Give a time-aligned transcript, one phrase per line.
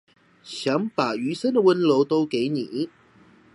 [0.43, 2.89] 想把餘生的溫柔都給你